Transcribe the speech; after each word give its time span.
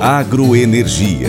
Agroenergia. 0.00 1.28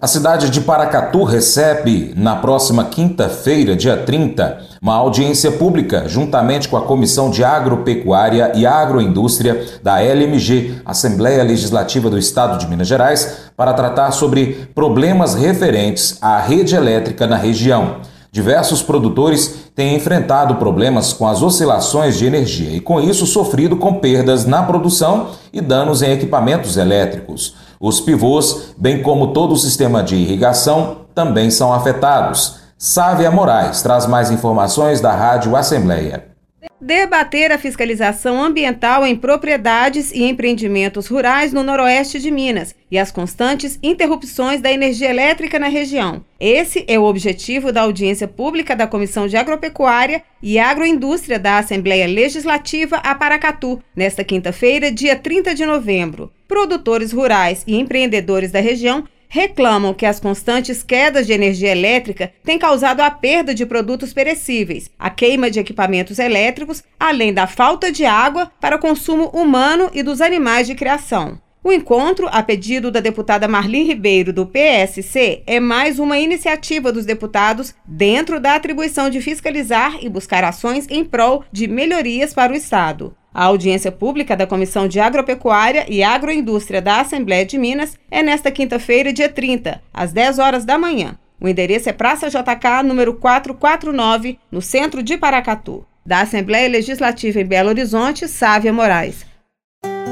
A 0.00 0.06
cidade 0.06 0.48
de 0.48 0.62
Paracatu 0.62 1.22
recebe, 1.22 2.14
na 2.16 2.36
próxima 2.36 2.86
quinta-feira, 2.86 3.76
dia 3.76 3.98
30, 3.98 4.58
uma 4.80 4.94
audiência 4.94 5.52
pública, 5.52 6.08
juntamente 6.08 6.66
com 6.66 6.78
a 6.78 6.80
Comissão 6.80 7.30
de 7.30 7.44
Agropecuária 7.44 8.52
e 8.54 8.64
Agroindústria 8.64 9.62
da 9.82 10.00
LMG, 10.00 10.80
Assembleia 10.86 11.42
Legislativa 11.42 12.08
do 12.08 12.16
Estado 12.16 12.56
de 12.56 12.66
Minas 12.66 12.88
Gerais, 12.88 13.50
para 13.54 13.74
tratar 13.74 14.10
sobre 14.12 14.70
problemas 14.74 15.34
referentes 15.34 16.16
à 16.22 16.38
rede 16.40 16.74
elétrica 16.74 17.26
na 17.26 17.36
região. 17.36 17.96
Diversos 18.32 18.82
produtores 18.82 19.67
têm 19.78 19.94
enfrentado 19.94 20.56
problemas 20.56 21.12
com 21.12 21.24
as 21.24 21.40
oscilações 21.40 22.18
de 22.18 22.26
energia 22.26 22.72
e, 22.72 22.80
com 22.80 23.00
isso, 23.00 23.24
sofrido 23.24 23.76
com 23.76 23.94
perdas 23.94 24.44
na 24.44 24.60
produção 24.60 25.28
e 25.52 25.60
danos 25.60 26.02
em 26.02 26.10
equipamentos 26.10 26.76
elétricos. 26.76 27.54
Os 27.78 28.00
pivôs, 28.00 28.74
bem 28.76 29.04
como 29.04 29.28
todo 29.28 29.52
o 29.52 29.56
sistema 29.56 30.02
de 30.02 30.16
irrigação, 30.16 31.02
também 31.14 31.48
são 31.48 31.72
afetados. 31.72 32.56
Sávia 32.76 33.30
Moraes 33.30 33.80
traz 33.80 34.04
mais 34.04 34.32
informações 34.32 35.00
da 35.00 35.14
Rádio 35.14 35.54
Assembleia. 35.54 36.37
Debater 36.80 37.50
a 37.50 37.58
fiscalização 37.58 38.40
ambiental 38.40 39.04
em 39.04 39.16
propriedades 39.16 40.12
e 40.12 40.22
empreendimentos 40.22 41.08
rurais 41.08 41.52
no 41.52 41.64
noroeste 41.64 42.20
de 42.20 42.30
Minas 42.30 42.72
e 42.88 42.96
as 42.96 43.10
constantes 43.10 43.76
interrupções 43.82 44.60
da 44.60 44.70
energia 44.70 45.10
elétrica 45.10 45.58
na 45.58 45.66
região. 45.66 46.24
Esse 46.38 46.84
é 46.86 46.96
o 46.96 47.02
objetivo 47.02 47.72
da 47.72 47.82
audiência 47.82 48.28
pública 48.28 48.76
da 48.76 48.86
Comissão 48.86 49.26
de 49.26 49.36
Agropecuária 49.36 50.22
e 50.40 50.56
Agroindústria 50.56 51.36
da 51.36 51.58
Assembleia 51.58 52.06
Legislativa 52.06 52.98
a 52.98 53.12
Paracatu, 53.12 53.82
nesta 53.94 54.22
quinta-feira, 54.22 54.92
dia 54.92 55.16
30 55.16 55.56
de 55.56 55.66
novembro. 55.66 56.30
Produtores 56.46 57.10
rurais 57.10 57.64
e 57.66 57.76
empreendedores 57.76 58.52
da 58.52 58.60
região 58.60 59.04
reclamam 59.28 59.94
que 59.94 60.06
as 60.06 60.18
constantes 60.18 60.82
quedas 60.82 61.26
de 61.26 61.32
energia 61.32 61.70
elétrica 61.70 62.32
têm 62.42 62.58
causado 62.58 63.00
a 63.00 63.10
perda 63.10 63.54
de 63.54 63.66
produtos 63.66 64.12
perecíveis, 64.12 64.90
a 64.98 65.10
queima 65.10 65.50
de 65.50 65.60
equipamentos 65.60 66.18
elétricos, 66.18 66.82
além 66.98 67.32
da 67.32 67.46
falta 67.46 67.92
de 67.92 68.04
água 68.04 68.50
para 68.60 68.78
consumo 68.78 69.26
humano 69.28 69.90
e 69.92 70.02
dos 70.02 70.20
animais 70.20 70.66
de 70.66 70.74
criação. 70.74 71.38
O 71.62 71.72
encontro, 71.72 72.28
a 72.30 72.42
pedido 72.42 72.90
da 72.90 73.00
deputada 73.00 73.48
Marli 73.48 73.82
Ribeiro, 73.82 74.32
do 74.32 74.46
PSC, 74.46 75.42
é 75.46 75.58
mais 75.58 75.98
uma 75.98 76.16
iniciativa 76.18 76.92
dos 76.92 77.04
deputados 77.04 77.74
dentro 77.84 78.40
da 78.40 78.54
atribuição 78.54 79.10
de 79.10 79.20
fiscalizar 79.20 79.98
e 80.00 80.08
buscar 80.08 80.44
ações 80.44 80.86
em 80.88 81.04
prol 81.04 81.44
de 81.52 81.66
melhorias 81.66 82.32
para 82.32 82.52
o 82.52 82.56
Estado. 82.56 83.14
A 83.38 83.44
audiência 83.44 83.92
pública 83.92 84.36
da 84.36 84.48
Comissão 84.48 84.88
de 84.88 84.98
Agropecuária 84.98 85.86
e 85.88 86.02
Agroindústria 86.02 86.82
da 86.82 87.00
Assembleia 87.00 87.46
de 87.46 87.56
Minas 87.56 87.96
é 88.10 88.20
nesta 88.20 88.50
quinta-feira, 88.50 89.12
dia 89.12 89.28
30, 89.28 89.80
às 89.94 90.10
10 90.10 90.40
horas 90.40 90.64
da 90.64 90.76
manhã. 90.76 91.16
O 91.40 91.46
endereço 91.46 91.88
é 91.88 91.92
Praça 91.92 92.28
JK, 92.28 92.82
número 92.84 93.14
449, 93.14 94.40
no 94.50 94.60
centro 94.60 95.04
de 95.04 95.16
Paracatu. 95.16 95.86
Da 96.04 96.22
Assembleia 96.22 96.68
Legislativa 96.68 97.40
em 97.40 97.46
Belo 97.46 97.68
Horizonte, 97.68 98.26
Sávia 98.26 98.72
Moraes. 98.72 99.24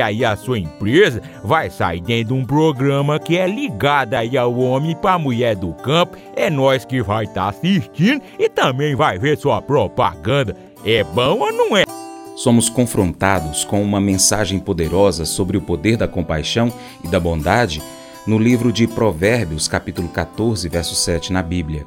aí 0.00 0.24
a 0.24 0.36
sua 0.36 0.58
empresa 0.58 1.22
vai 1.42 1.70
sair 1.70 2.00
dentro 2.00 2.34
de 2.34 2.40
um 2.40 2.44
programa 2.44 3.18
que 3.18 3.36
é 3.36 3.46
ligado 3.46 4.14
aí 4.14 4.36
ao 4.36 4.54
homem 4.56 4.96
para 4.96 5.18
mulher 5.18 5.56
do 5.56 5.72
campo. 5.74 6.16
É 6.36 6.48
nós 6.48 6.84
que 6.84 7.02
vai 7.02 7.24
estar 7.24 7.42
tá 7.42 7.48
assistindo 7.48 8.22
e 8.38 8.48
também 8.48 8.94
vai 8.94 9.18
ver 9.18 9.36
sua 9.36 9.60
propaganda. 9.60 10.56
É 10.84 11.02
bom 11.02 11.40
ou 11.40 11.52
não 11.52 11.76
é? 11.76 11.84
Somos 12.36 12.68
confrontados 12.68 13.64
com 13.64 13.82
uma 13.82 14.00
mensagem 14.00 14.58
poderosa 14.58 15.24
sobre 15.24 15.56
o 15.56 15.62
poder 15.62 15.96
da 15.96 16.08
compaixão 16.08 16.72
e 17.02 17.08
da 17.08 17.20
bondade 17.20 17.80
no 18.26 18.38
livro 18.38 18.72
de 18.72 18.86
Provérbios, 18.86 19.68
capítulo 19.68 20.08
14, 20.08 20.68
verso 20.68 20.94
7 20.94 21.32
na 21.32 21.42
Bíblia. 21.42 21.86